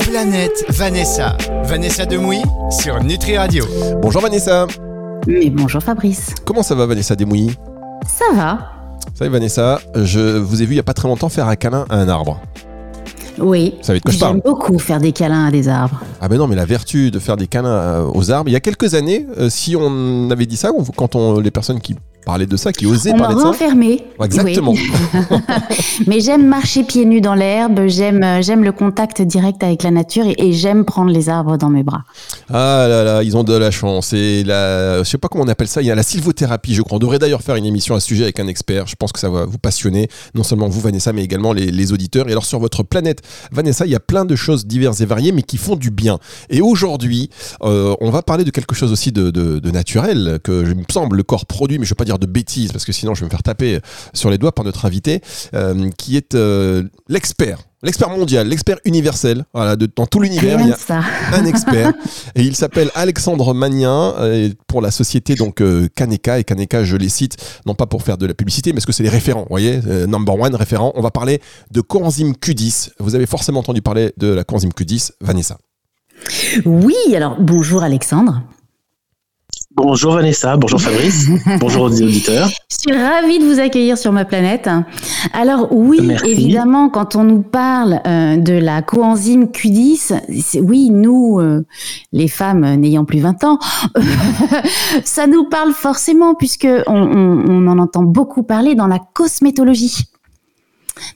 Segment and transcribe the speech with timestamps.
[0.00, 1.36] Planète Vanessa.
[1.62, 3.64] Vanessa Demouy sur Nutri Radio.
[4.02, 4.66] Bonjour Vanessa.
[5.28, 6.34] Mais bonjour Fabrice.
[6.44, 7.56] Comment ça va Vanessa Demouy?
[8.08, 8.72] Ça va.
[9.14, 11.86] Salut Vanessa, je vous ai vu il y a pas très longtemps faire un câlin
[11.88, 12.40] à un arbre.
[13.38, 13.76] Oui.
[13.82, 14.00] Ça va.
[14.08, 16.00] J'aime beaucoup faire des câlins à des arbres.
[16.20, 18.56] Ah ben non, mais la vertu de faire des câlins euh, aux arbres, il y
[18.56, 21.94] a quelques années, euh, si on avait dit ça, quand on, les personnes qui
[22.28, 24.04] parlaient de ça, qui osaient On parler de ça, enfermé.
[24.22, 24.72] Exactement.
[24.72, 24.90] Oui.
[26.06, 29.90] Mais j'aime marcher pieds nus dans l'herbe, j'aime euh, j'aime le contact direct avec la
[29.90, 32.02] nature et, et j'aime prendre les arbres dans mes bras.
[32.50, 34.12] Ah là là, ils ont de la chance.
[34.12, 36.82] Et la, je sais pas comment on appelle ça, il y a la sylvothérapie, je
[36.82, 36.96] crois.
[36.96, 38.86] On devrait d'ailleurs faire une émission à ce sujet avec un expert.
[38.86, 41.92] Je pense que ça va vous passionner, non seulement vous, Vanessa, mais également les, les
[41.94, 42.28] auditeurs.
[42.28, 45.32] Et alors, sur votre planète, Vanessa, il y a plein de choses diverses et variées,
[45.32, 46.18] mais qui font du bien.
[46.50, 47.30] Et aujourd'hui,
[47.62, 50.82] euh, on va parler de quelque chose aussi de, de- de naturel, que je me
[50.90, 53.14] semble le corps produit, mais je ne veux pas dire de bêtises, parce que sinon
[53.14, 53.80] je vais me faire taper
[54.12, 55.20] sur les doigts par notre invité,
[55.54, 57.58] euh, qui est euh, l'expert.
[57.84, 61.00] L'expert mondial, l'expert universel, voilà, de, dans tout l'univers, il y a ça.
[61.32, 61.92] un expert
[62.34, 66.96] et il s'appelle Alexandre Magnin euh, pour la société donc euh, Kaneka et Kaneka je
[66.96, 69.42] les cite non pas pour faire de la publicité mais parce que c'est les référents
[69.42, 71.40] vous voyez euh, number one référent on va parler
[71.70, 75.58] de coenzyme Q10 vous avez forcément entendu parler de la coenzyme Q10 Vanessa
[76.64, 78.42] Oui, alors bonjour Alexandre.
[79.80, 81.28] Bonjour Vanessa, bonjour Fabrice,
[81.60, 82.48] bonjour aux auditeurs.
[82.68, 84.68] Je suis ravie de vous accueillir sur ma planète.
[85.32, 86.26] Alors oui, Merci.
[86.30, 91.64] évidemment, quand on nous parle euh, de la coenzyme Q10, c'est- oui, nous, euh,
[92.12, 93.58] les femmes n'ayant plus 20 ans,
[95.04, 100.04] ça nous parle forcément puisque on, on- on en entend beaucoup parler dans la cosmétologie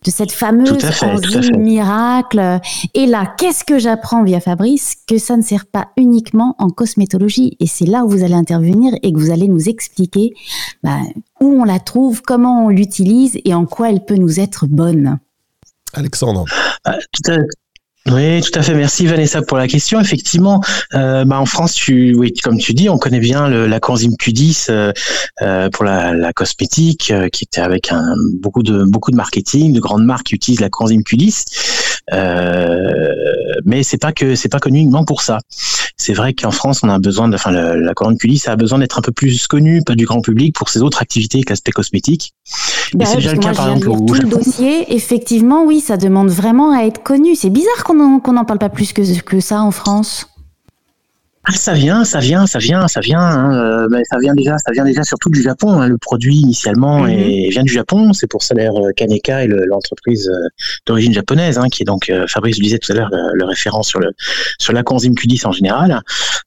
[0.05, 2.61] de cette fameuse fait, enzyme miracle.
[2.95, 7.57] Et là, qu'est-ce que j'apprends via Fabrice Que ça ne sert pas uniquement en cosmétologie?
[7.61, 10.33] Et c'est là où vous allez intervenir et que vous allez nous expliquer
[10.83, 10.99] bah,
[11.41, 15.19] où on la trouve, comment on l'utilise et en quoi elle peut nous être bonne.
[15.95, 16.45] Alexandre
[16.85, 17.37] Ah, tout à-
[18.11, 18.75] Oui, tout à fait.
[18.75, 20.01] Merci Vanessa pour la question.
[20.01, 20.61] Effectivement,
[20.95, 24.67] euh, bah, en France, tu, oui, comme tu dis, on connaît bien la coenzyme Q10
[24.71, 24.93] euh,
[25.41, 29.73] euh, pour la, la cosmétique, euh, qui était avec un, beaucoup de beaucoup de marketing,
[29.73, 31.45] de grandes marques qui utilisent la coenzyme Q10.
[32.13, 33.13] Euh,
[33.65, 35.39] mais c'est pas que c'est pas connu uniquement pour ça.
[35.97, 38.99] C'est vrai qu'en France, on a besoin de, enfin, la coenzyme Q10 a besoin d'être
[38.99, 42.33] un peu plus connue, pas du grand public, pour ses autres activités que l'aspect cosmétique.
[42.95, 44.93] Bah c'est déjà le cas, par exemple, au tout le dossier.
[44.95, 47.37] Effectivement, oui, ça demande vraiment à être connu.
[47.37, 50.32] C'est bizarre qu'on en, qu'on en parle pas plus que, que ça en France.
[51.45, 53.19] Ah, ça vient, ça vient, ça vient, ça vient.
[53.21, 55.81] hein, euh, mais ça vient déjà, ça vient déjà surtout du Japon.
[55.81, 55.89] hein.
[55.89, 57.09] Le produit initialement Mhm.
[57.09, 58.13] est- vient du Japon.
[58.13, 60.49] C'est pour ça d'ailleurs euh, Kaneka est le- l'entreprise euh,
[60.87, 63.45] d'origine japonaise, hein, qui est donc euh, Fabrice le disait tout à l'heure le, le
[63.45, 64.13] référent sur le
[64.61, 66.01] sur la coenzyme Q10 en général.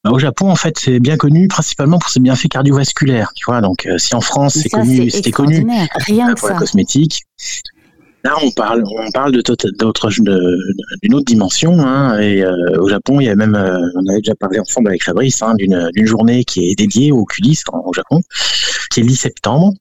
[0.06, 3.32] Bah, au Japon, en fait, c'est bien connu principalement pour ses bienfaits cardiovasculaires.
[3.36, 5.68] Tu vois, donc euh, si en France c'est connu, c'était connu.
[6.08, 6.60] Rien que pour la ça.
[6.60, 7.24] cosmétique.
[8.26, 10.58] Là, on parle, on parle de tot- d'autres, de-
[11.04, 11.80] d'une autre dimension.
[11.80, 14.88] Hein, et euh, au Japon, il y a même, euh, on avait déjà parlé ensemble
[14.90, 18.22] avec Fabrice, hein, d'une, journée qui est dédiée au Q10 en- au Japon,
[18.90, 19.74] qui est le 10 septembre.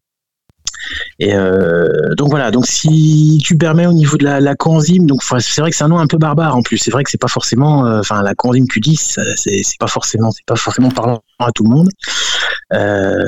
[1.18, 2.50] Et euh, donc voilà.
[2.50, 5.84] Donc si tu permets au niveau de la, la coenzyme, donc c'est vrai que c'est
[5.84, 6.76] un nom un peu barbare en plus.
[6.76, 10.44] C'est vrai que c'est pas forcément, enfin la coenzyme Q10, euh, c'est, pas forcément, c'est
[10.44, 11.88] pas forcément parlant à tout le monde.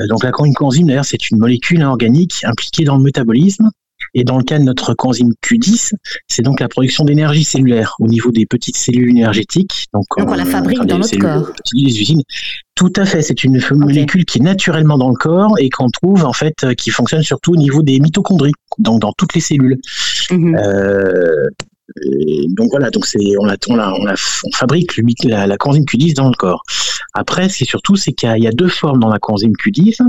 [0.09, 3.71] Donc la coenzyme, d'ailleurs, c'est une molécule hein, organique impliquée dans le métabolisme.
[4.19, 5.91] Et dans le cas de notre coenzyme Q10,
[6.27, 9.85] c'est donc la production d'énergie cellulaire au niveau des petites cellules énergétiques.
[9.93, 11.51] Donc, Donc on la fabrique des dans notre cellules- corps.
[11.75, 12.23] des usines.
[12.73, 16.25] Tout à fait, c'est une molécule qui est naturellement dans le corps et qu'on trouve
[16.25, 19.77] en fait euh, qui fonctionne surtout au niveau des mitochondries, donc dans toutes les cellules.
[20.31, 20.55] Mhm.
[20.55, 21.47] Euh,
[22.03, 23.47] et donc voilà, donc c'est on,
[24.53, 26.63] fabrique la, la coenzyme Q10 dans le corps.
[27.13, 30.01] Après, c'est surtout c'est qu'il y, y a deux formes dans la coenzyme Q10.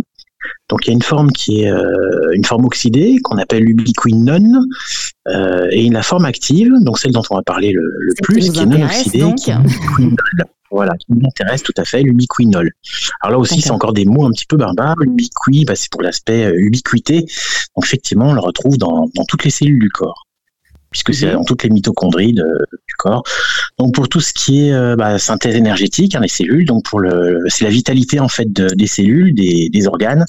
[0.68, 4.58] Donc il y a une forme qui est euh, une forme oxydée qu'on appelle l'ubiquinone
[5.28, 8.66] euh, et la forme active, donc celle dont on va parler le, plus, qui est
[8.66, 9.36] non oxydée, donc.
[9.36, 9.54] qui est.
[10.70, 12.70] Voilà, qui nous intéresse tout à fait, l'ubiquinol.
[13.22, 14.96] Alors là aussi, c'est encore des mots un petit peu barbares.
[15.00, 17.20] L'ubiqui, bah, c'est pour l'aspect euh, ubiquité.
[17.74, 20.26] Donc effectivement, on le retrouve dans, dans toutes les cellules du corps,
[20.90, 21.32] puisque c'est Mhm.
[21.34, 23.22] dans toutes les mitochondries de- du corps.
[23.78, 27.00] Donc pour tout ce qui est euh, bah, synthèse énergétique hein, des cellules, donc pour
[27.00, 30.24] le, c'est la vitalité en fait de- des cellules, des, des organes,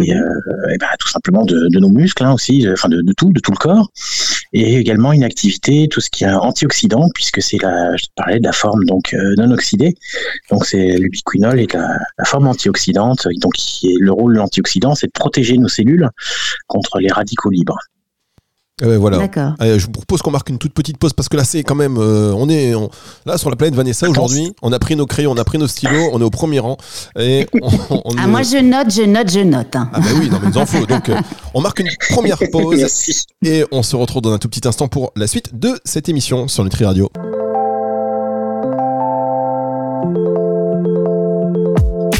[0.00, 0.18] et, euh,
[0.72, 3.32] et bah, tout simplement de, de nos muscles hein, aussi, de- enfin de, de tout,
[3.32, 3.90] de tout le corps,
[4.52, 8.38] et également une activité, tout ce qui est antioxydant, puisque c'est la, je te parlais
[8.38, 9.94] de la forme donc euh, non oxydée,
[10.50, 14.94] donc c'est l'ubiquinol est la, la forme antioxydante, donc qui est, le rôle de l'antioxydant,
[14.94, 16.08] c'est de protéger nos cellules
[16.68, 17.78] contre les radicaux libres.
[18.82, 19.18] Euh, voilà.
[19.18, 19.52] D'accord.
[19.58, 21.74] Allez, je vous propose qu'on marque une toute petite pause parce que là c'est quand
[21.74, 22.90] même euh, on est on-
[23.26, 25.66] là sur la planète Vanessa aujourd'hui on a pris nos crayons on a pris nos
[25.66, 26.76] stylos on est au premier rang
[27.18, 27.70] et on,
[28.04, 29.74] on Ah, moi, je note, je note, je note.
[29.76, 29.90] hein.
[29.92, 31.16] ah bah oui non mais nous en faut donc euh,
[31.54, 33.24] on marque une première pause Merci.
[33.44, 36.46] et on se retrouve dans un tout petit instant pour la suite de cette émission
[36.48, 37.10] sur Nutri Radio.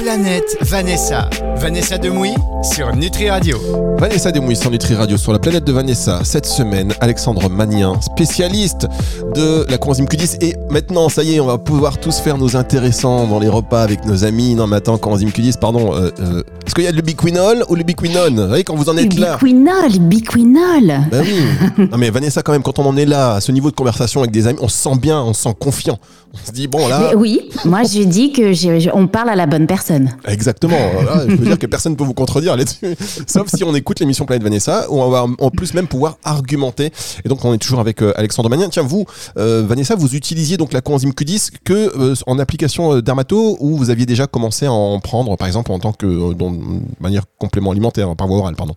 [0.09, 1.29] Planète Vanessa.
[1.57, 2.31] Vanessa Demouy
[2.63, 3.59] sur Nutri Radio.
[3.99, 6.21] Vanessa Demouy sur Nutri Radio sur la planète de Vanessa.
[6.25, 8.87] Cette semaine, Alexandre Magnien, spécialiste
[9.35, 10.39] de la coenzyme Q10.
[10.43, 13.83] Et maintenant, ça y est, on va pouvoir tous faire nos intéressants dans les repas
[13.83, 14.55] avec nos amis.
[14.55, 15.95] Non, mais attends, coenzyme Q10, pardon.
[15.95, 18.97] euh, euh, Est-ce qu'il y a de l'ubiquinol ou l'ubiquinone Vous voyez, quand vous en
[18.99, 19.39] êtes là.
[19.43, 21.01] Biquinol, biquinol.
[21.11, 21.87] Ben oui.
[21.91, 24.21] Non mais Vanessa quand même quand on en est là à ce niveau de conversation
[24.21, 25.99] avec des amis, on se sent bien, on se sent confiant.
[26.35, 29.35] On se dit bon là Mais oui, moi, je dis que je- on parle à
[29.35, 30.11] la bonne personne.
[30.27, 30.77] exactement.
[30.77, 32.95] Là, je veux dire que personne ne peut vous contredire là-dessus,
[33.27, 36.93] sauf si on écoute l'émission Planète Vanessa où on va en plus même pouvoir argumenter.
[37.25, 38.69] Et donc on est toujours avec euh, Alexandre Magnien.
[38.69, 39.07] Tiens vous
[39.39, 43.89] euh, Vanessa, vous utilisiez donc la coenzyme Q10 que euh, en application dermato ou vous
[43.89, 47.71] aviez déjà commencé à en prendre par exemple en tant que dans- de manière complément
[47.71, 48.75] alimentaire par voie orale pardon.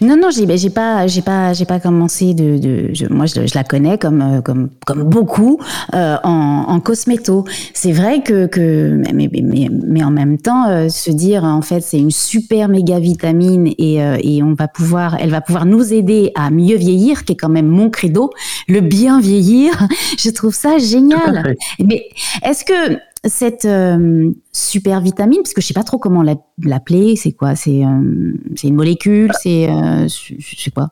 [0.00, 2.58] Non, non, j'ai ben, j'ai pas, j'ai pas, j'ai pas commencé de.
[2.58, 5.60] de je, moi, je, je la connais comme, euh, comme, comme beaucoup
[5.94, 7.44] euh, en, en cosméto.
[7.72, 11.62] C'est vrai que, que mais, mais, mais, mais en même temps, euh, se dire en
[11.62, 15.66] fait, c'est une super méga vitamine et, euh, et on va pouvoir, elle va pouvoir
[15.66, 18.30] nous aider à mieux vieillir, qui est quand même mon credo,
[18.66, 19.86] le bien vieillir.
[20.18, 21.54] Je trouve ça génial.
[21.78, 22.08] Mais
[22.42, 27.16] est-ce que cette euh, super vitamine, parce que je sais pas trop comment la- l'appeler,
[27.16, 30.90] c'est quoi C'est euh, c'est une molécule, c'est euh, sais quoi?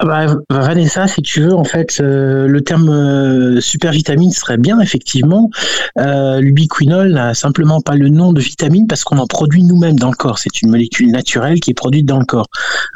[0.00, 4.80] Ah bah, Vanessa, si tu veux, en fait, euh, le terme euh, supervitamine serait bien,
[4.80, 5.50] effectivement.
[5.98, 10.10] Euh, L'ubiquinol n'a simplement pas le nom de vitamine parce qu'on en produit nous-mêmes dans
[10.10, 10.40] le corps.
[10.40, 12.48] C'est une molécule naturelle qui est produite dans le corps.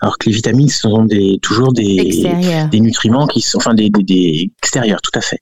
[0.03, 2.29] Alors que les vitamines, ce sont des, toujours des,
[2.73, 5.39] nutriments qui sont, enfin, des, des, des extérieurs, tout à fait.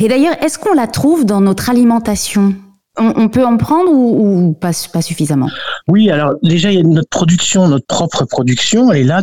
[0.00, 2.54] Et d'ailleurs, est-ce qu'on la trouve dans notre alimentation?
[2.98, 5.48] On, peut en prendre ou, pas, suffisamment?
[5.88, 9.22] Oui, alors déjà, il y a notre production, notre propre production, et là,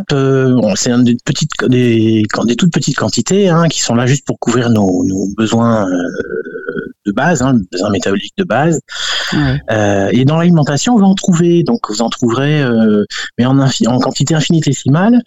[0.74, 1.16] c'est des
[1.68, 5.92] des, toutes petites quantités hein, qui sont là juste pour couvrir nos, nos besoins euh,
[7.08, 8.80] de base, hein, besoins métaboliques de base.
[9.32, 9.60] Ouais.
[9.70, 11.62] Euh, et dans l'alimentation, on va en trouver.
[11.62, 13.04] Donc, vous en trouverez, euh,
[13.38, 13.56] mais en,
[13.98, 15.22] quantité infinitésimale.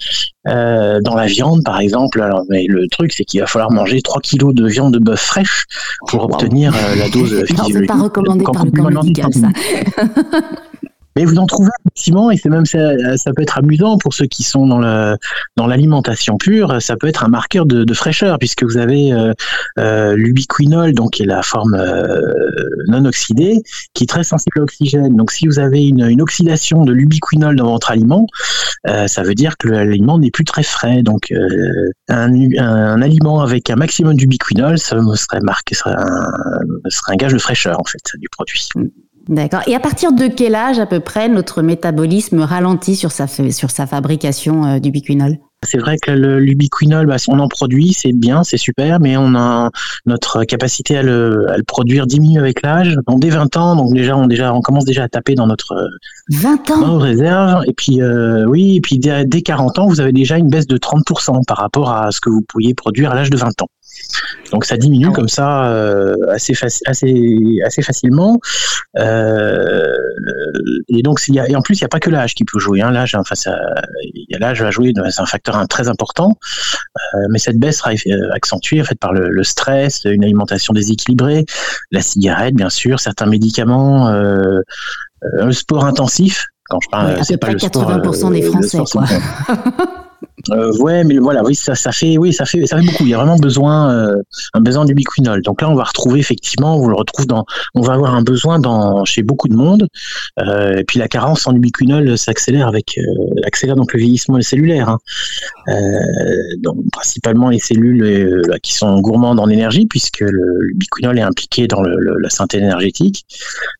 [0.47, 2.21] Euh, dans la viande, par exemple.
[2.21, 5.19] Alors, mais le truc, c'est qu'il va falloir manger 3 kilos de viande de bœuf
[5.19, 5.65] fraîche
[6.07, 9.49] pour obtenir la dose Non, c'est pas recommandé par le médical, ça.
[11.15, 12.79] mais vous en trouvez effectivement, et c'est même ça,
[13.35, 15.17] peut être amusant pour ceux qui sont dans le
[15.57, 16.81] dans l'alimentation pure.
[16.81, 19.33] Ça peut être un marqueur de, fraîcheur puisque vous avez euh,
[19.77, 22.21] euh, l'ubiquinol, donc qui est la forme euh,
[22.87, 23.61] non oxydée,
[23.93, 25.15] qui est très sensible à l'oxygène.
[25.15, 28.27] Donc si vous avez une, oxydation de l'ubiquinol dans votre aliment,
[28.85, 31.03] ça veut dire que l'aliment n'est plus très frais.
[31.03, 31.33] Donc
[32.09, 37.33] un, un aliment avec un maximum d'ubiquinol, ça serait marqué, serait un, serait un gage
[37.33, 38.67] de fraîcheur en fait du produit.
[39.27, 39.61] D'accord.
[39.67, 43.69] Et à partir de quel âge à peu près notre métabolisme ralentit sur sa, sur
[43.69, 48.43] sa fabrication euh, du biquinol C'est vrai que l'ubiquinol, bah, on en produit, c'est bien,
[48.43, 49.69] c'est super, mais on a
[50.07, 52.97] notre capacité à le, à le produire diminue avec l'âge.
[53.07, 55.75] Donc dès 20 ans, donc déjà on déjà on commence déjà à taper dans notre,
[56.29, 56.87] 20 dans ans?
[56.87, 57.63] nos réserves.
[57.67, 60.67] Et puis euh, oui, et puis dès, dès 40 ans, vous avez déjà une baisse
[60.67, 63.67] de 30% par rapport à ce que vous pourriez produire à l'âge de 20 ans.
[64.51, 68.39] Donc ça diminue Ah comme ça euh, assez, faci- assez, assez facilement.
[68.99, 69.85] Euh,
[70.89, 72.43] et donc s'il y a, et en plus il n'y a pas que l'âge qui
[72.43, 72.81] peut jouer.
[72.81, 72.91] Hein.
[72.91, 73.57] L'âge, enfin, ça,
[74.03, 76.37] il y a l'âge à jouer, c'est un facteur très important.
[77.15, 77.91] Euh, mais cette baisse sera
[78.33, 81.45] accentuée en fait par le, le stress, une alimentation déséquilibrée,
[81.91, 86.45] la cigarette bien sûr, certains médicaments, le sport intensif.
[86.69, 89.07] Quand je parle, à peu pas près le sport, 80% des Français, sport, c'est quoi.
[90.49, 93.03] Euh, ouais, mais voilà, oui, ça, ça fait, oui, ça fait, ça fait beaucoup.
[93.03, 94.15] Il y a vraiment besoin, euh,
[94.53, 95.41] un besoin d'ubiquinol.
[95.43, 97.45] Donc là, on va retrouver effectivement, on le retrouve dans,
[97.75, 99.87] on va avoir un besoin dans chez beaucoup de monde.
[100.39, 103.03] Euh, et puis la carence en ubiquinol s'accélère avec, euh,
[103.45, 104.89] accélère donc le vieillissement cellulaire.
[104.89, 104.97] Hein.
[105.67, 105.73] Euh,
[106.59, 108.01] donc principalement les cellules
[108.47, 112.29] là, qui sont gourmandes en énergie, puisque le- l'ubiquinol est impliqué dans le- le- la
[112.29, 113.25] synthèse énergétique.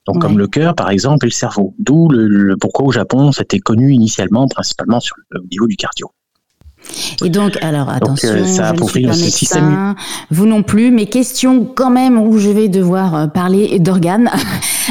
[0.08, 0.22] Donc Ouais.
[0.22, 1.74] comme le cœur, par exemple, et le cerveau.
[1.80, 5.76] D'où le, le pourquoi au Japon, c'était connu initialement principalement sur le au niveau du
[5.76, 6.12] cardio.
[7.24, 9.96] Et donc, alors attention, euh, ça je ne suis pas médecin, système.
[10.32, 14.30] vous non plus, mais question quand même où je vais devoir euh, parler d'organes.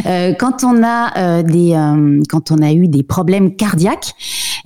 [0.07, 4.15] Euh, quand on a euh, des, euh, quand on a eu des problèmes cardiaques,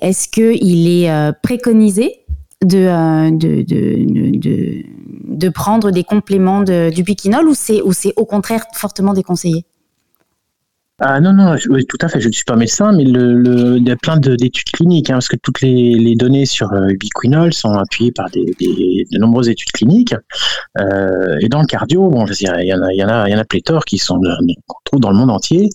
[0.01, 2.21] est-ce que il est euh, préconisé
[2.63, 4.83] de, euh, de, de, de,
[5.27, 7.05] de prendre des compléments de, du
[7.55, 9.65] c'est ou c'est au contraire fortement déconseillé?
[11.01, 11.57] Ah non, non,
[11.89, 14.71] tout à fait, je ne suis pas médecin, mais le, il y a plein d'études
[14.73, 18.45] cliniques, hein, parce que toutes les, données sur euh, ubiquinol sont appuyées par des,
[19.11, 20.15] de nombreuses études cliniques.
[20.79, 23.33] Euh, et dans le cardio, bon, il y, en a, il y en a, il
[23.33, 24.21] y en a pléthore qui sont
[24.69, 25.69] qu'on trouve dans le monde entier,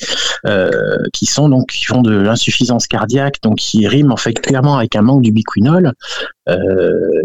[0.45, 0.69] euh,
[1.11, 4.95] qui sont donc qui font de l'insuffisance cardiaque, donc qui riment en fait clairement avec
[4.95, 5.91] un manque d'ubiquinol, euh,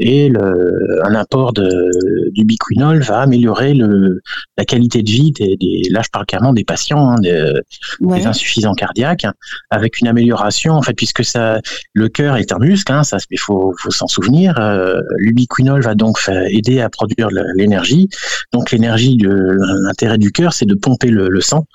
[0.01, 4.21] et le, un apport d'ubiquinol va améliorer le,
[4.57, 7.53] la qualité de vie des, des, là je parle clairement des patients, hein, des,
[8.01, 9.27] des, insuffisants cardiaques,
[9.71, 11.61] avec une amélioration en fait puisque ça,
[11.93, 14.59] le cœur est un muscle, hein, ça il faut, faut s'en souvenir.
[14.59, 18.09] Euh, L'ubiquinol va donc aider à produire l'énergie.
[18.53, 21.67] Donc l'énergie, l'intérêt du cœur, c'est de pomper le, le, sang.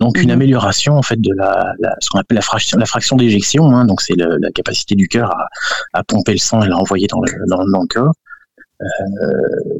[0.00, 0.34] Donc une mhm.
[0.34, 3.70] amélioration en fait de la, la ce qu'on appelle la fraction, la fraction d'éjection.
[3.70, 5.48] Hein, donc c'est la capacité du cœur à,
[5.92, 8.14] à, pomper le sang et l'envoyer dans le, dans, corps.
[8.80, 8.86] Euh,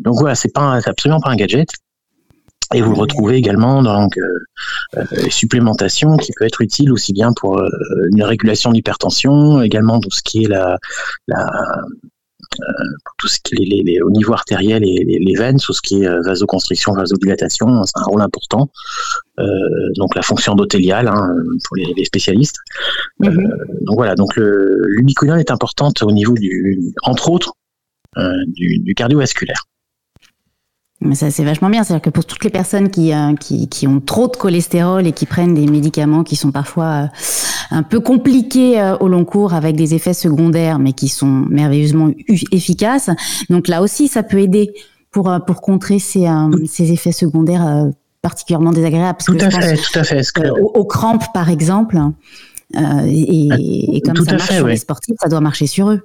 [0.00, 1.68] donc voilà, c'est pas absolument pas un gadget.
[2.74, 4.20] Et vous le retrouvez également dans euh,
[4.96, 7.62] euh, les supplémentations qui peut être utile aussi bien pour
[8.12, 10.76] une régulation de l'hypertension, également tout ce qui est la,
[11.28, 11.46] la
[13.18, 16.08] tout ce qui est les, au niveau artériel et les, veines, tout ce qui est
[16.24, 18.70] vasoconstriction, vasodilatation, c'est un rôle important.
[19.96, 21.34] donc la fonction endothéliale hein,
[21.66, 22.58] pour les, spécialistes.
[23.20, 23.84] Mm-hmm.
[23.84, 27.52] donc voilà, donc l'ubiquinol est importante au niveau du, entre autres,
[28.18, 29.66] euh, du, cardiovasculaire.
[31.00, 31.84] Mais ça, c'est vachement bien.
[31.84, 35.12] C'est-à-dire que pour toutes les personnes qui, euh, qui, qui, ont trop de cholestérol et
[35.12, 37.06] qui prennent des médicaments qui sont parfois euh,
[37.70, 42.10] un peu compliqués au long cours avec des effets secondaires, mais qui sont merveilleusement
[42.50, 43.10] efficaces.
[43.50, 44.72] Donc là aussi, ça peut aider
[45.10, 46.26] pour, pour contrer ces,
[46.66, 47.86] ces effets secondaires
[48.22, 49.18] particulièrement désagréables.
[49.24, 51.98] tout, à fait, tout à fait, aux, crampes, par exemple.
[52.74, 56.02] et, comme ça marche sur les sportifs, ça doit marcher sur eux.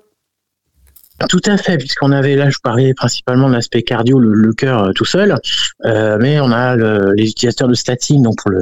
[1.30, 4.92] Tout à fait, puisqu'on avait là, je parlais principalement de l'aspect cardio, le, cœur euh,
[4.94, 5.38] tout seul,
[5.86, 6.76] euh, mais on a
[7.16, 8.62] les utilisateurs de statine, donc pour le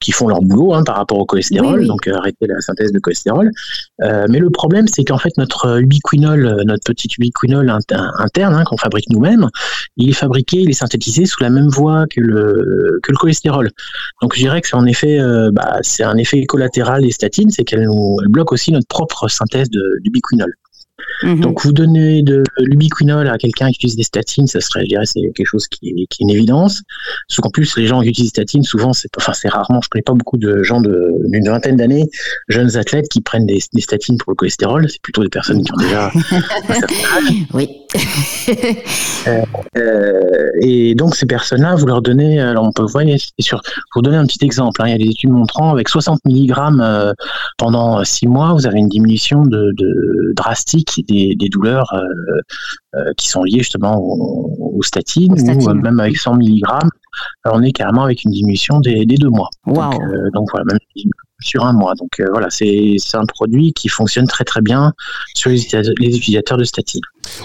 [0.00, 3.00] qui font leur boulot hein, par rapport au cholestérol, donc euh, arrêter la synthèse de
[3.00, 3.50] cholestérol.
[4.00, 9.10] mais le problème, c'est qu'en fait notre ubiquinol, notre petit ubiquinol interne hein, qu'on fabrique
[9.10, 9.48] nous-mêmes,
[9.96, 13.70] il est fabriqué, il est synthétisé sous la même voie que le que le cholestérol.
[14.22, 15.18] Donc je dirais que c'est en effet,
[15.52, 19.68] bah, c'est un effet collatéral des statines, c'est qu'elles nous bloquent aussi notre propre synthèse
[19.68, 20.54] d'ubiquinol.
[21.22, 21.40] Mhm.
[21.40, 25.06] Donc, vous donnez de l'ubiquinol à quelqu'un qui utilise des statines, ça serait, je dirais,
[25.06, 26.82] c'est quelque chose qui est, qui est une évidence.
[27.28, 29.88] Sauf qu'en plus, les gens qui utilisent des statines, souvent, c'est, enfin, c'est rarement, je
[29.88, 32.08] connais pas beaucoup de gens d'une vingtaine d'années,
[32.48, 34.88] jeunes athlètes qui prennent des, statines pour le cholestérol.
[34.88, 36.10] C'est plutôt des personnes qui ont déjà.
[37.54, 37.68] oui.
[39.26, 39.42] Euh,
[39.76, 42.86] euh, et donc, ces personnes-là, vous leur donnez, alors on peut,
[43.40, 43.60] sûr,
[43.94, 44.80] vous donner un petit exemple.
[44.80, 44.86] Hein.
[44.86, 47.12] il y a des études montrant avec 60 mg euh,
[47.58, 51.92] pendant 6 mois, vous avez une diminution de, de drastique des, douleurs
[53.16, 56.62] qui sont liées justement aux, statines, ou même avec 100 mg,
[57.46, 59.48] on est carrément avec une diminution des, deux mois.
[59.66, 60.78] Donc, euh, donc, voilà, même
[61.40, 61.94] sur un mois.
[61.94, 64.92] Donc voilà, c'est un produit qui fonctionne très très bien
[65.34, 67.00] sur les, utilisateurs de statine.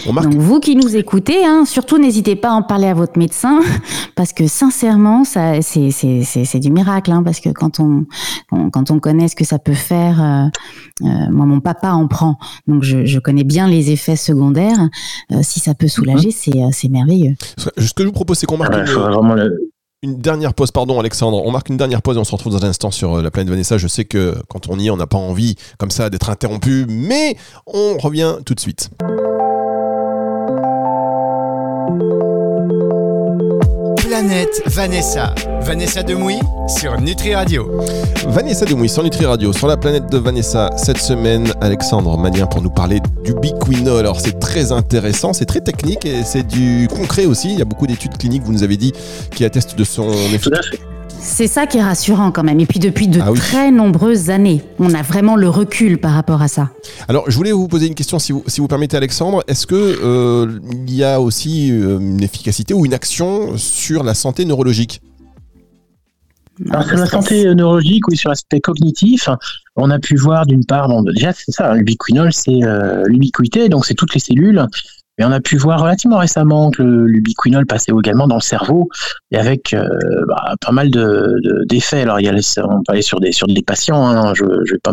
[0.05, 3.61] Donc vous qui nous écoutez, hein, surtout n'hésitez pas à en parler à votre médecin,
[4.15, 8.05] parce que sincèrement, c'est du miracle, hein, parce que quand on,
[8.71, 10.49] quand on connaît ce que ça peut faire,
[11.01, 14.89] euh, moi, mon papa en prend, donc je, connais bien les effets secondaires.
[15.31, 16.61] Euh, si ça peut soulager, mhm.
[16.61, 17.35] euh, c'est merveilleux.
[17.57, 19.57] Ce que je vous propose, c'est qu'on marque une,
[20.03, 20.71] dernière pause.
[20.71, 21.41] Pardon, Alexandre.
[21.45, 23.49] On marque une dernière pause et on se retrouve dans un instant sur la planète
[23.49, 23.77] Vanessa.
[23.77, 26.85] Je sais que quand on y est, on n'a pas envie comme ça d'être interrompu,
[26.87, 28.89] mais on revient tout de suite.
[34.13, 35.33] Planète Vanessa.
[35.61, 36.35] Vanessa Demouy
[36.67, 37.67] sur Nutri Radio.
[38.27, 40.69] Vanessa Demouy sur Nutri Radio, sur la planète de Vanessa.
[40.77, 43.97] Cette semaine, Alexandre Manien pour nous parler du biquinol.
[43.97, 47.53] Alors c'est très intéressant, c'est très technique et c'est du concret aussi.
[47.53, 48.93] Il y a beaucoup d'études cliniques, vous nous avez dit,
[49.31, 50.51] qui attestent de son effet.
[51.23, 52.59] C'est ça qui est rassurant quand même.
[52.59, 56.41] Et puis depuis de ah très nombreuses années, on a vraiment le recul par rapport
[56.41, 56.69] à ça.
[57.07, 59.41] Alors je voulais vous poser une question, si vous, si vous permettez Alexandre.
[59.47, 64.43] Est-ce qu'il euh, y a aussi euh, une efficacité ou une action sur la santé
[64.43, 65.01] neurologique?
[66.69, 69.27] Alors, sur la santé neurologique, ou sur l'aspect cognitif,
[69.75, 73.95] on a pu voir d'une part, déjà c'est ça, l'ubiquinol, c'est euh, l'ubiquité, donc c'est
[73.95, 74.63] toutes les cellules
[75.17, 78.89] mais on a pu voir relativement récemment que l'ubiquinol passait également dans le cerveau
[79.31, 79.87] et avec euh,
[80.27, 82.01] bah, pas mal de, d'effets.
[82.01, 82.33] Alors il y a,
[82.65, 84.05] on peut aller sur des sur des patients.
[84.05, 84.91] Hein, je ne vais pas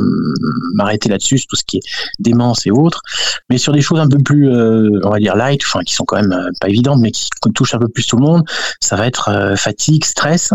[0.74, 1.82] m'arrêter là-dessus, sur tout ce qui est
[2.18, 3.00] démence et autres,
[3.48, 6.04] mais sur des choses un peu plus, euh, on va dire light, enfin qui sont
[6.04, 8.42] quand même euh, pas évidentes, mais qui touchent un peu plus tout le monde.
[8.80, 10.52] Ça va être fatigue, stress.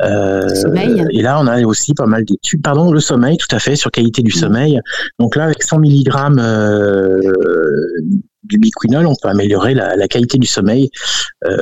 [0.00, 1.04] sommeil.
[1.12, 2.62] Et là, on a aussi pas mal d'études.
[2.62, 4.80] Pardon, le sommeil, tout à fait, sur qualité du sommeil.
[5.18, 6.08] Donc là, avec 100 mg
[8.46, 10.90] du biquinol, on peut améliorer la, qualité du sommeil
[11.44, 11.56] euh,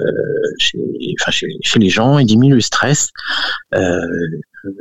[0.58, 0.78] chez,
[1.76, 3.10] les gens et diminuer le stress.
[3.74, 4.06] Euh,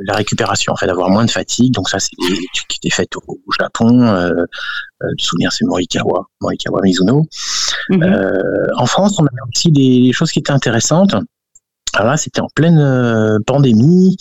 [0.06, 1.72] la récupération, en fait, d'avoir moins de fatigue.
[1.72, 4.02] Donc ça, c'est des études qui étaient faites au, Japon.
[4.02, 7.26] Euh, euh, de souvenir, c'est Morikawa, Morikawa Mizuno.
[7.90, 8.02] Mhm.
[8.02, 11.14] Euh, en France, on avait aussi des, choses qui étaient intéressantes.
[11.94, 14.16] Alors là, c'était en pleine pandémie,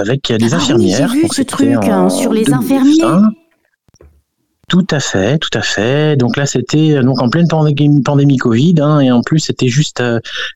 [0.00, 1.10] avec des ah infirmières.
[1.12, 3.02] Oui, j'ai vu ce truc hein, sur les infirmiers.
[4.72, 6.16] Tout à fait, tout à fait.
[6.16, 10.02] Donc là, c'était donc en pleine pandémie, Covid, hein, et en plus, c'était juste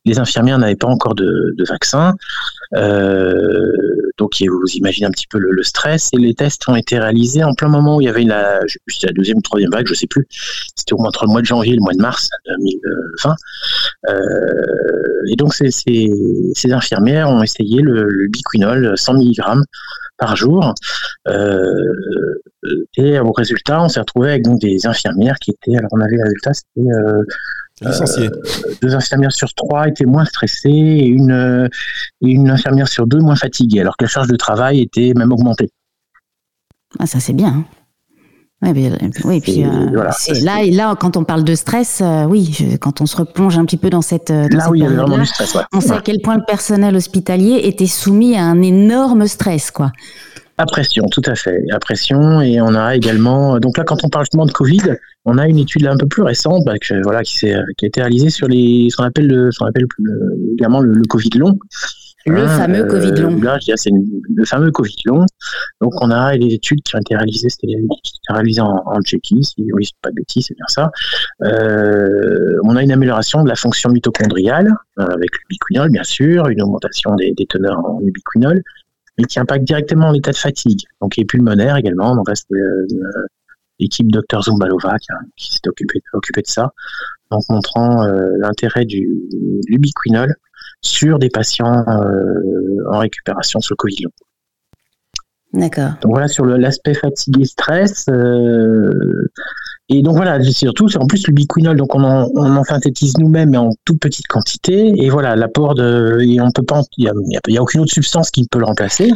[0.06, 2.14] les infirmières n'avaient pas encore de, de vaccin.
[2.74, 3.72] Euh,
[4.16, 7.52] donc vous imaginez un petit peu le, stress et les tests ont été réalisés en
[7.52, 8.60] plein moment où il y avait la,
[9.14, 10.26] deuxième ou troisième vague, je sais plus.
[10.74, 13.34] C'était au moins entre le mois de janvier et le mois de mars 2020.
[14.08, 14.14] Euh,
[15.30, 19.62] et donc ces, infirmières ont essayé le, biquinol 100 mg
[20.16, 20.74] par jour.
[21.28, 21.74] Euh,
[22.96, 26.16] et au résultat, on s'est retrouvé avec donc, des infirmières qui étaient, alors on avait
[26.16, 27.22] le résultat, c'était euh,
[27.84, 28.30] euh,
[28.80, 31.68] deux infirmières sur trois étaient moins stressées et une, euh,
[32.22, 35.70] une infirmière sur deux moins fatiguée, alors que la charge de travail était même augmentée.
[36.98, 37.48] Ah, ça c'est bien.
[37.48, 37.64] Hein.
[39.24, 40.02] Oui, puis euh,
[40.42, 43.90] là, là, quand on parle de stress, oui, quand on se replonge un petit peu
[43.90, 45.58] dans cette, là, oui, il y avait vraiment du stress.
[45.74, 49.92] On sait à quel point le personnel hospitalier était soumis à un énorme stress, quoi.
[50.58, 51.62] À pression, tout à fait.
[51.70, 53.58] À pression, et on a également.
[53.58, 54.96] Donc là, quand on parle justement de Covid,
[55.26, 58.00] on a une étude là un peu plus récente, bah, voilà, qui, qui, a été
[58.00, 59.86] réalisée sur les, ce qu'on appelle le, ce qu'on appelle
[60.54, 61.58] également le, Covid long.
[62.24, 63.40] Le hein, fameux euh, Covid long.
[63.40, 65.26] Là, je c'est le fameux Covid long.
[65.80, 67.76] Donc, on a des études qui ont été réalisées, c'était
[68.30, 70.90] réalisées en, en Tchéquie, si oui, c'est pas de bêtises, c'est bien ça.
[71.44, 76.62] Euh, on a une amélioration de la fonction mitochondriale euh, avec l'ubiquinol, bien sûr, une
[76.62, 78.62] augmentation des, des teneurs en ubiquinol,
[79.18, 80.82] mais qui impacte directement l'état de fatigue.
[81.00, 82.14] Donc, et pulmonaire également.
[82.14, 82.86] Donc, c'est euh,
[83.78, 84.96] l'équipe Dr Zumbalova
[85.36, 86.72] qui, s'est occupée occupé de ça,
[87.30, 89.08] donc montrant euh, l'intérêt du
[89.68, 90.34] l'ubiquinol
[90.80, 94.10] sur des patients euh, en récupération sur le Covid long.
[95.52, 95.92] D'accord.
[96.00, 98.06] Donc voilà sur l'aspect fatigue et stress.
[99.88, 103.16] Et donc voilà, surtout, c'est en plus le biquinol, donc on en, on en synthétise
[103.18, 104.92] nous-mêmes, mais en toute petite quantité.
[104.96, 108.32] Et voilà, l'apport de, et on peut pas, il y a, a, aucune autre substance
[108.32, 109.12] qui peut le remplacer.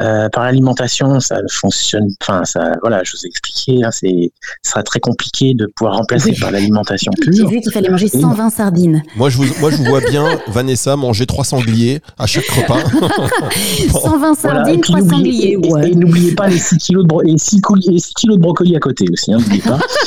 [0.00, 4.70] Euh, par l'alimentation, ça fonctionne, enfin, ça, voilà, je vous ai expliqué, hein, c'est, ce
[4.70, 7.34] sera très compliqué de pouvoir remplacer par l'alimentation pure.
[7.34, 9.02] J'ai vu qu'il fallait manger 120 sardines.
[9.14, 12.78] Moi, je vous, moi, je vous vois bien, Vanessa, manger trois sangliers à chaque repas.
[13.92, 15.90] 120 sardines, trois sangliers, ouais.
[15.90, 17.60] Et, n'oubliez pas les 6 kilos de, et 6
[18.14, 19.60] kilos de brocoli à côté aussi, hein, n'oubliez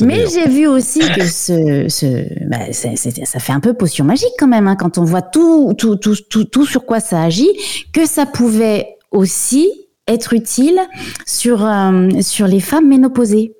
[0.00, 4.46] Mais j'ai vu aussi que ce, ce bah, ça fait un peu potion magique quand
[4.46, 7.50] même, hein, quand on voit tout, tout, tout, tout, tout sur quoi ça agit,
[7.92, 9.68] que ça pouvait aussi
[10.06, 10.78] être utile
[11.26, 13.54] sur, euh, sur les femmes ménopausées.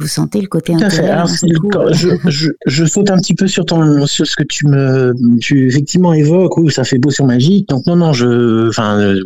[0.00, 4.06] Vous sentez le côté intérêt hein, je, je, je, saute un petit peu sur, ton,
[4.06, 7.68] sur ce que tu me tu effectivement évoques, où ça fait potion magique.
[7.68, 9.16] Donc non, non, je, enfin,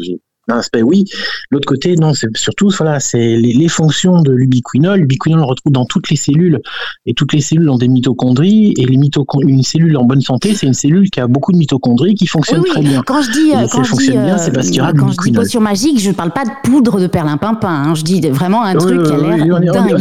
[0.49, 1.05] aspect oui.
[1.51, 5.01] L'autre côté, non, c'est surtout voilà, c'est les, fonctions de l'ubiquinol.
[5.01, 6.61] L'ubiquinol on retrouve dans toutes les cellules
[7.07, 9.03] et toutes les cellules ont des mitochondries et les
[9.47, 12.65] une cellule en bonne santé, c'est une cellule qui a beaucoup de mitochondries qui fonctionne
[12.65, 13.03] très bien.
[13.07, 15.33] Quand je dis quand je dis, bien, c'est parce qu'il y a Quand je dis
[15.33, 17.69] potion magique, je parle pas de poudre de perlimpinpin.
[17.69, 17.95] Hein.
[17.95, 19.97] Je dis vraiment un truc qui a l'air dingue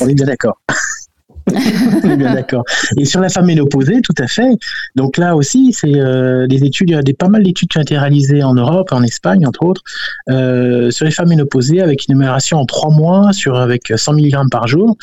[0.00, 0.58] On est bien d'accord.
[2.02, 2.64] Bien d'accord.
[2.96, 4.50] Et sur la femme ménopausée, tout à fait.
[4.94, 7.78] Donc là aussi, c'est euh, des études, il y a des, pas mal d'études qui
[7.78, 9.82] ont été réalisées en Europe, en Espagne entre autres,
[10.30, 14.50] euh, sur les femmes ménopausées avec une amélioration en trois mois sur avec 100 mg
[14.50, 14.96] par jour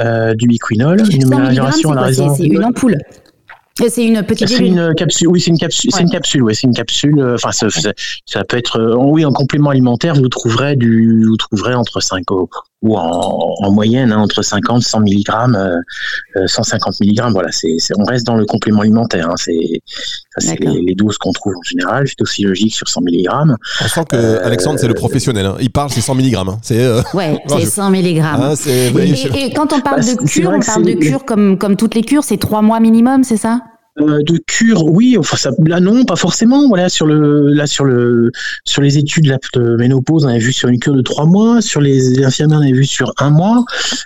[0.00, 2.12] euh, du biquinol, une amélioration à.
[2.12, 2.98] C'est une ampoule.
[3.86, 5.28] C'est une petite C'est une capsule.
[5.28, 5.90] Oui, c'est une capsule.
[5.94, 6.42] C'est une capsule.
[6.42, 7.34] Oui, c'est une capsule.
[7.34, 7.68] Enfin, ça,
[8.26, 8.80] ça, peut être.
[8.80, 12.24] Euh, oui, en complément alimentaire, vous trouverez du, vous trouverez entre 5
[12.80, 15.24] ou en, en moyenne hein, entre 50, 100 mg,
[16.46, 17.32] 150 mg.
[17.32, 19.28] Voilà, c'est, on reste dans le complément alimentaire.
[19.28, 19.80] Hein, c'est,
[20.36, 22.06] ça, c'est les, les, doses qu'on trouve en général.
[22.06, 23.28] C'est aussi logique sur 100 mg.
[23.82, 25.46] On sent que euh, Alexandre, c'est le professionnel.
[25.46, 25.56] Hein.
[25.60, 26.34] Il parle, c'est 100 mg.
[26.36, 26.58] Hein.
[26.62, 26.82] C'est.
[26.82, 27.02] Euh...
[27.14, 28.22] Ouais, c'est 100 mg.
[28.22, 31.76] Ah, et, et, quand on parle bah, de cure, on parle de cure comme comme
[31.76, 33.62] toutes les cures, c'est 3 mois minimum, c'est ça?
[34.00, 36.68] Euh, de cure, oui, enfin ça, là non, pas forcément.
[36.68, 38.30] Voilà, sur le, là sur le,
[38.64, 41.60] sur les études de ménopause, on avait vu sur une cure de trois mois.
[41.60, 43.64] Sur les infirmières, on avait vu sur un mois.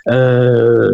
[0.08, 0.90] Euh,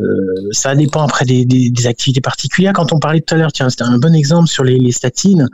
[0.50, 2.72] ça dépend après des, des, activités particulières.
[2.72, 5.48] Quand on parlait tout à l'heure, tiens, c'était un bon exemple sur les, les statines.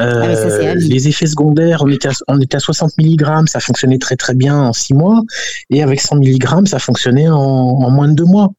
[0.00, 3.98] Euh, ah les effets secondaires, on était, à, on était à 60 mg, ça fonctionnait
[3.98, 5.22] très très bien en six mois,
[5.70, 8.52] et avec 100 mg, ça fonctionnait en, en moins de deux mois.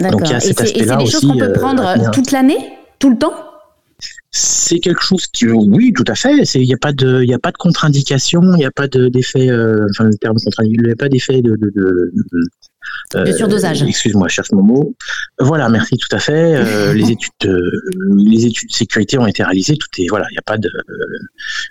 [0.00, 1.12] Donc il y a cet aspect-là aussi.
[1.12, 3.34] C'est des choses qu'on peut prendre toute l'année, tout le temps?
[4.30, 6.42] C'est quelque chose qui, oui, tout à fait.
[6.54, 9.50] Il n'y a pas de, il a pas de contre-indication, il n'y a pas d'effet,
[9.50, 11.56] euh, enfin le terme contre il n'y a pas d'effet de,
[13.14, 13.82] de surdosage.
[13.82, 14.94] Excuse-moi, cherche mon mot.
[15.38, 16.94] Voilà, merci, tout à fait.
[16.94, 17.32] les études,
[18.16, 19.76] les études de sécurité ont été réalisées.
[19.76, 20.70] Tout est voilà, il n'y a pas de.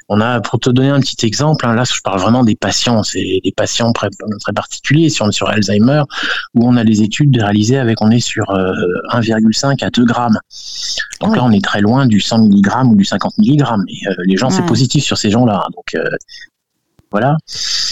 [0.10, 1.66] on a pour te donner un petit exemple.
[1.66, 3.04] Hein, là, je parle vraiment des patients.
[3.04, 5.10] C'est des patients très, très particuliers.
[5.10, 6.04] Si on est sur Alzheimer,
[6.56, 10.40] où on a les études réalisées avec, on est sur 1,5 à 2 grammes.
[11.22, 13.64] Donc là, on est très loin du 100 mg ou du 50 mg.
[14.26, 15.68] Les gens, c'est positif sur ces gens-là.
[15.76, 15.96] Donc
[17.12, 17.38] voilà.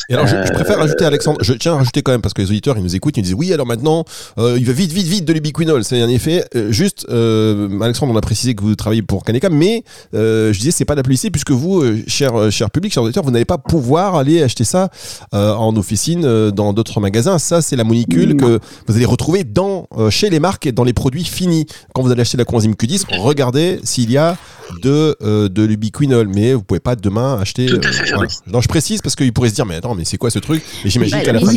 [0.09, 2.49] Et alors, je, préfère rajouter, Alexandre, je tiens à rajouter quand même, parce que les
[2.49, 4.05] auditeurs, ils nous écoutent, ils disent oui, alors maintenant,
[4.37, 5.83] euh, il va vite, vite, vite de l'ubiquinol.
[5.83, 9.49] C'est en effet, euh, juste, euh, Alexandre, on a précisé que vous travaillez pour Kaneka,
[9.49, 13.23] mais je disais, c'est pas de la publicité, puisque vous, cher, cher public, cher auditeur,
[13.23, 14.89] vous n'allez pas pouvoir aller acheter ça
[15.31, 17.39] en officine dans d'autres magasins.
[17.39, 20.93] Ça, c'est la molécule que vous allez retrouver dans, chez les marques et dans les
[20.93, 21.65] produits finis.
[21.93, 24.37] Quand vous allez acheter la coenzyme Q10, regardez s'il y a
[24.81, 27.65] de, de l'ubiquinol, mais vous pouvez pas demain acheter.
[27.67, 28.13] Tout à fait,
[28.47, 30.63] Non, je précise parce qu'ils pourraient se dire, mais attends, mais c'est quoi ce truc?
[30.83, 31.47] Et j'imagine qu'à la fin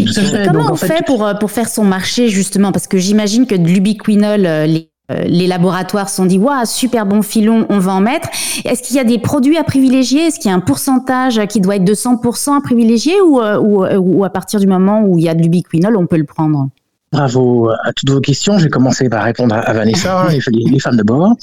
[0.47, 2.73] Comment on fait, pour, euh, pour faire son marché, justement?
[2.73, 6.67] Parce que j'imagine que de l'ubiquinol, euh, les euh, les laboratoires se sont dit waouh
[6.67, 8.29] super bon filon on va en mettre.
[8.67, 10.27] Est-ce qu'il y a des produits à privilégier?
[10.27, 13.19] Est-ce qu'il y a un pourcentage qui doit être de 100% à privilégier?
[13.23, 16.19] Ou, ou, ou, à partir du moment où il y a de l'ubiquinol on peut
[16.19, 16.69] le prendre?
[17.11, 18.59] Bravo à toutes vos questions.
[18.59, 21.35] Je vais commencer par répondre à, Vanessa, hein, les, femmes d'abord.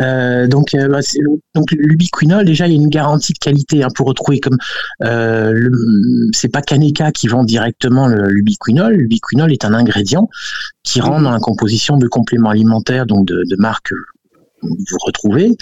[0.00, 1.00] Euh, donc, euh, bah,
[1.54, 4.58] donc l'ubiquinol, déjà, il y a une garantie de qualité hein, pour retrouver comme
[5.02, 5.70] euh,
[6.32, 8.94] c'est pas Kaneka qui vend directement l'ubiquinol.
[8.94, 10.28] L'ubiquinol est un ingrédient
[10.82, 13.92] qui rentre dans la composition de compléments alimentaires, donc de, de marques
[14.64, 15.56] vous retrouvez.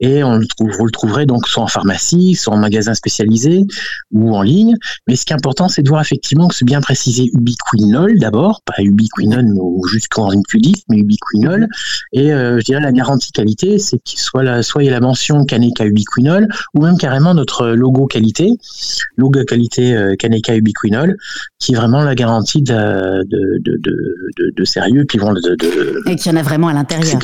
[0.00, 3.64] Et on le trouve, vous le trouverez donc soit en pharmacie, soit en magasin spécialisé
[4.12, 4.76] ou en ligne.
[5.06, 8.62] Mais ce qui est important, c'est de voir effectivement que c'est bien précisé ubiquinol d'abord,
[8.64, 11.68] pas ubiquinol ou juste Q10, mais ubiquinol.
[12.12, 14.92] Et euh, je dirais la garantie qualité, c'est qu'il soit la, soit il y a
[14.92, 18.50] la mention Kaneka ubiquinol ou même carrément notre logo qualité,
[19.16, 21.16] logo qualité euh, Kaneka ubiquinol,
[21.58, 25.56] qui est vraiment la garantie de, de, de, de, de sérieux, qui vont de,
[26.06, 27.06] et qu'il y en a vraiment à l'intérieur.
[27.06, 27.18] C'est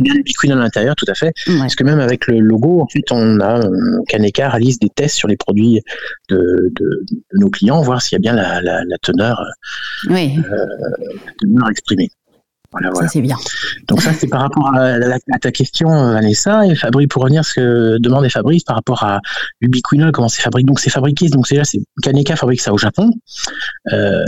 [0.00, 1.32] bien l'ubiquinol à l'intérieur, tout à fait.
[1.58, 3.60] Parce que même avec le logo, en fait, on a
[4.08, 5.80] Kaneka réalise des tests sur les produits
[6.28, 6.72] de,
[7.34, 9.42] nos clients, voir s'il y a bien la, teneur,
[10.08, 10.38] oui.
[10.38, 10.66] Euh,
[10.98, 12.10] la teneur exprimée.
[12.94, 13.36] Ça, c'est bien.
[13.88, 16.66] Donc ça, c'est par rapport à, ta question, euh, Vanessa.
[16.66, 19.20] Et Fabrice, pour revenir à ce que demandait Fabrice par rapport à
[19.60, 20.66] l'ubiquinol, comment c'est fabriqué.
[20.66, 23.10] Donc c'est fabriqué, donc c'est là, c'est Kaneka fabrique ça au Japon,
[23.92, 24.24] euh,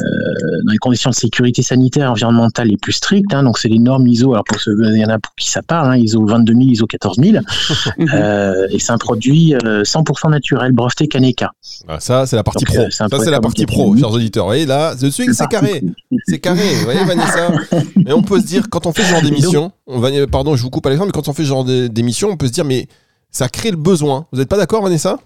[0.64, 3.32] dans les conditions de sécurité sanitaire environnementale les plus strictes.
[3.32, 4.32] Hein, donc c'est les normes ISO.
[4.32, 7.42] Alors pour il y en a pour qui ça parle, hein, ISO 22000, ISO 14000.
[8.14, 11.52] euh, et c'est un produit 100% euh, naturel, breveté Kaneka.
[11.86, 12.90] Ah, ça, c'est la partie pro.
[12.90, 14.44] ça, c'est la partie pro, chers auditeurs.
[14.44, 15.82] Vous voyez là, the swing, c'est carré.
[16.26, 16.74] C'est carré.
[16.78, 17.50] Vous voyez, Vanessa?
[18.06, 20.62] Et on peut se dire, quand on fait ce genre d'émission, on va, pardon, je
[20.62, 22.86] vous coupe Alexandre, mais quand on fait ce genre d'émission, on peut se dire, mais
[23.30, 24.26] ça crée le besoin.
[24.32, 25.18] Vous n'êtes pas d'accord, Vanessa?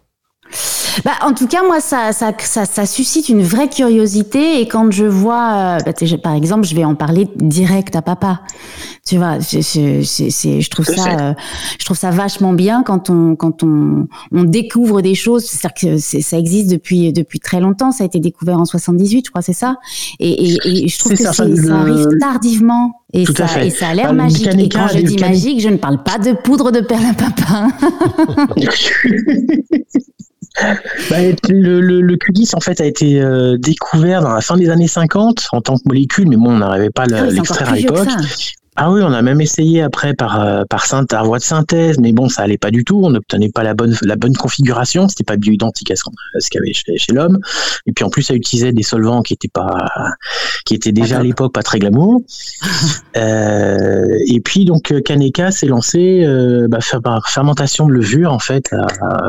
[1.05, 4.61] Bah, en tout cas, moi, ça, ça, ça, ça, suscite une vraie curiosité.
[4.61, 8.41] Et quand je vois, euh, bah, par exemple, je vais en parler direct à papa.
[9.07, 11.35] Tu vois, c'est, je trouve ça, euh,
[11.79, 15.45] je trouve ça vachement bien quand on, quand on, on découvre des choses.
[15.45, 17.91] C'est-à-dire que ça existe depuis, depuis très longtemps.
[17.91, 19.77] Ça a été découvert en 78, je crois, c'est ça.
[20.21, 22.93] Et, et, et, je trouve que ça, ça, arrive tardivement.
[23.13, 24.47] Et ça, et ça a l'air magique.
[24.47, 27.69] Et quand je dis magique, je ne parle pas de poudre de perlimpinpin.
[31.11, 31.17] bah,
[31.49, 34.89] le, le, le, Q10 en fait a été euh, découvert dans la fin des années
[34.89, 38.09] 50 en tant que molécule, mais bon, on n'arrivait pas à ah l'extraire à l'époque.
[38.75, 42.13] Ah oui, on a même essayé après par euh, par, par voie de synthèse, mais
[42.13, 43.03] bon, ça allait pas du tout.
[43.05, 45.09] On n'obtenait pas la bonne la bonne configuration.
[45.09, 46.05] C'était pas bioidentique à ce,
[46.39, 47.39] ce qu'il y avait chez, chez l'homme.
[47.85, 49.77] Et puis en plus, ça utilisait des solvants qui étaient pas
[50.65, 52.23] qui étaient déjà à l'époque pas très glamour.
[53.19, 58.73] euh, et puis donc Kaneka s'est lancé euh, bah, par fermentation de levure en fait
[58.73, 58.87] à,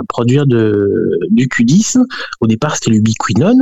[0.07, 2.01] produire de du Q10.
[2.39, 3.61] Au départ, c'était l'ubiquinone.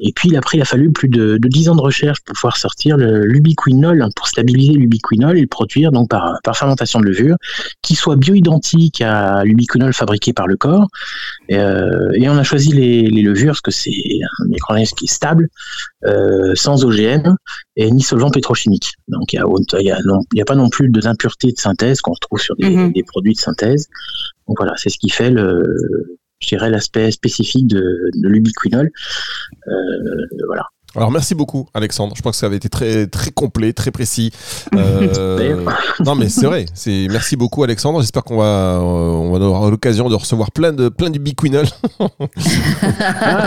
[0.00, 2.56] Et puis après, il a fallu plus de, de 10 ans de recherche pour pouvoir
[2.56, 7.36] sortir l'ubiquinol pour stabiliser l'ubiquinol et le produire donc par, par fermentation de levure,
[7.82, 10.88] qui soit bioidentique à l'ubiquinol fabriqué par le corps.
[11.48, 15.04] Et, euh, et on a choisi les, les, levures parce que c'est un micro-organisme qui
[15.04, 15.48] est stable,
[16.04, 17.36] euh, sans OGM
[17.76, 18.92] et ni solvant pétrochimique.
[19.08, 19.98] Donc il n'y a,
[20.34, 22.92] y a, pas non plus d'impuretés de synthèse qu'on retrouve sur des, mhm.
[22.92, 23.88] des, produits de synthèse.
[24.48, 28.90] Donc voilà, c'est ce qui fait le, je dirais l'aspect spécifique de, de l'ubiquinol.
[29.68, 29.72] Euh,
[30.46, 30.66] voilà.
[30.96, 32.14] Alors merci beaucoup Alexandre.
[32.16, 34.30] Je pense que ça avait été très très complet, très précis.
[34.74, 35.64] Euh,
[36.04, 36.66] non mais c'est vrai.
[36.74, 38.00] C'est merci beaucoup Alexandre.
[38.00, 41.66] J'espère qu'on va on va avoir l'occasion de recevoir plein de plein d'ubiquinol.
[42.00, 42.08] ah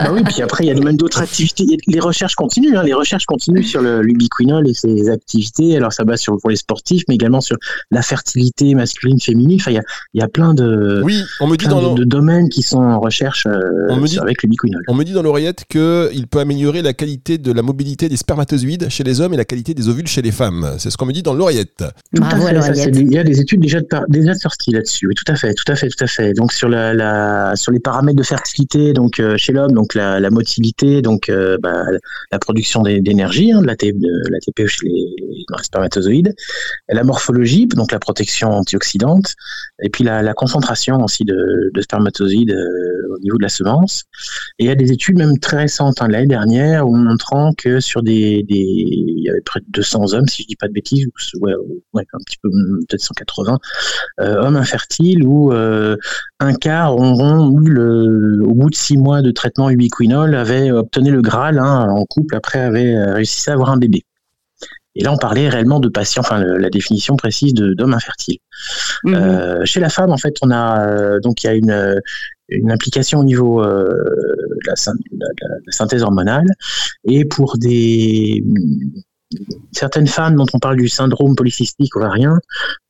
[0.04, 0.24] bah oui.
[0.26, 1.78] Puis après il y a même d'autres activités.
[1.88, 2.76] Les recherches continuent.
[2.76, 2.84] Hein.
[2.84, 5.78] Les recherches continuent sur l'ubiquinol et ses activités.
[5.78, 7.58] Alors ça base sur pour les sportifs, mais également sur
[7.92, 9.58] la fertilité masculine, féminine.
[9.60, 9.84] Enfin il y a
[10.14, 11.22] il y a plein de oui.
[11.40, 14.44] On me dit dans de, domaines qui sont en recherche euh, on me dit, avec
[14.44, 14.84] l'ubiquinol.
[14.88, 18.10] On me dit dans l'oreillette que il peut améliorer la qualité qualité de la mobilité
[18.10, 20.76] des spermatozoïdes chez les hommes et la qualité des ovules chez les femmes.
[20.78, 21.84] C'est ce qu'on me dit dans l'oreillette.
[22.14, 22.96] Bravo à l'oreillette.
[22.96, 25.08] il y a des études déjà, de par- déjà sorties là-dessus.
[25.08, 26.34] Oui, tout à fait, tout à fait, tout à fait.
[26.34, 30.20] Donc sur la, la- sur les paramètres de fertilité, donc euh, chez l'homme, donc la,
[30.20, 31.84] la motilité, donc euh, bah,
[32.32, 35.06] la production d'é- d'énergie, hein, de l'AT- de l'ATP chez les,
[35.50, 36.36] dans les spermatozoïdes,
[36.90, 39.34] la morphologie, donc la protection antioxydante,
[39.82, 44.04] et puis la, la concentration aussi de, de spermatozoïdes euh, au niveau de la semence.
[44.60, 46.96] Et il y a des études même très récentes hein, l'année dernière où
[47.58, 50.68] que sur des, des il y avait près de 200 hommes, si je dis pas
[50.68, 51.12] de bêtises, ou
[51.46, 51.54] ouais,
[51.94, 52.50] ouais, un petit peu
[52.88, 53.58] peut-être 180
[54.20, 55.96] euh, hommes infertiles où euh,
[56.40, 61.12] un quart auront eu le, au bout de six mois de traitement ubiquinol avait obtenu
[61.12, 64.04] le Graal hein, en couple après avait euh, réussi à avoir un bébé.
[65.00, 68.38] Et là, on parlait réellement de patients, enfin le- la définition précise de- d'homme infertile.
[69.06, 72.00] Euh, chez la femme, en fait, on a euh, donc il y a une,
[72.50, 74.76] une implication au niveau euh, de, la,
[75.70, 76.48] synthèse hormonale.
[77.04, 78.44] Et pour des
[79.72, 82.40] certaines femmes dont on parle du syndrome polycystique ovarien,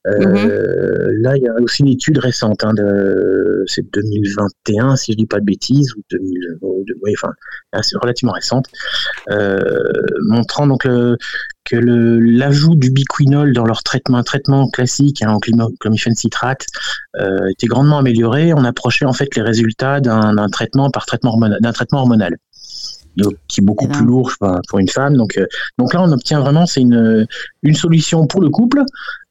[0.08, 5.18] euh, là il y a aussi une étude récente, hein, de, c'est 2021 si je
[5.18, 7.34] dis pas de bêtises ou 2000, ou de- oui, enfin
[7.82, 8.66] c'est relativement récente,
[9.30, 9.68] euh,
[10.28, 11.18] montrant donc le,
[11.66, 16.16] que le- l'ajout du biquinol dans leur traitement, un traitement classique hein, en climo- clomiphène
[16.16, 16.66] citrate
[17.20, 18.54] euh, était grandement amélioré.
[18.54, 22.38] On approchait en fait les résultats d'un d'un traitement par traitement hormonal, d'un traitement hormonal.
[23.18, 24.32] Donc, qui est beaucoup plus lourd
[24.68, 25.18] pour une femme.
[25.18, 27.28] Donc, euh, donc là, on obtient vraiment, c'est une,
[27.64, 28.84] une solution pour le couple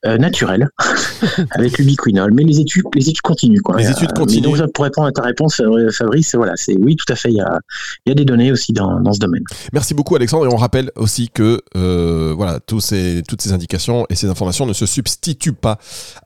[0.04, 0.68] euh, naturelle
[1.52, 2.32] avec le biquinol.
[2.34, 3.60] Mais les études, les études continuent.
[3.60, 3.76] Quoi.
[3.78, 4.56] Les Euh, études mais continuent.
[4.58, 7.30] donc, pour répondre à ta réponse, euh, Fabrice, voilà, c'est oui, tout à fait.
[7.30, 7.58] Il y a,
[8.04, 9.42] il y a des données aussi dans, dans ce domaine.
[9.72, 14.06] Merci beaucoup Alexandre et on rappelle aussi que euh, voilà tous ces, toutes ces indications
[14.10, 15.78] et ces informations ne se substituent pas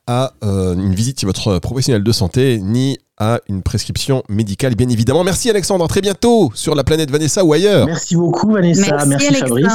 [0.07, 4.89] à euh, une visite chez votre professionnel de santé ni à une prescription médicale bien
[4.89, 5.25] évidemment.
[5.25, 7.87] Merci Alexandre, à très bientôt sur la planète Vanessa ou ailleurs.
[7.87, 9.05] Merci beaucoup, Vanessa.
[9.07, 9.67] Merci, Fabrice.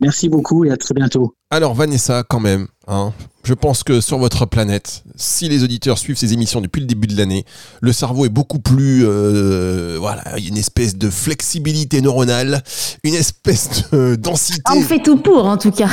[0.00, 1.34] Merci beaucoup et à très bientôt.
[1.50, 3.12] Alors Vanessa quand même, hein,
[3.44, 7.06] je pense que sur votre planète, si les auditeurs suivent ces émissions depuis le début
[7.06, 7.44] de l'année,
[7.80, 9.04] le cerveau est beaucoup plus...
[9.06, 12.62] euh, voilà, il y a une espèce de flexibilité neuronale,
[13.04, 14.60] une espèce de densité.
[14.70, 15.88] On fait tout pour, en tout cas.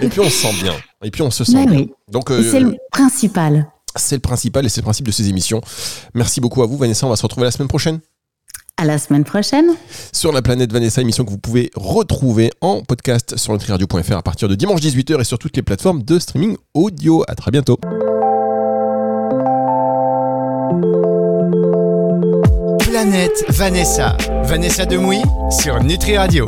[0.00, 0.74] Et puis on se sent bien.
[1.02, 1.76] Et puis on se sent Mais bien.
[1.80, 1.92] oui.
[2.10, 3.66] Donc Et euh, c'est le principal.
[3.96, 5.60] c'est le principal et c'est le principe de ces émissions.
[6.14, 8.00] Merci beaucoup à vous Vanessa, on va se retrouver la semaine prochaine
[8.78, 9.66] À la semaine prochaine.
[10.12, 14.48] sur la planète Vanessa, émission que vous pouvez retrouver en podcast sur nutriradio.fr à partir
[14.48, 17.22] de dimanche 18h et sur toutes les plateformes de streaming audio.
[17.28, 17.78] À très bientôt.
[22.80, 24.16] Planète Vanessa.
[24.44, 26.40] Vanessa Demouy sur Nutri Radio.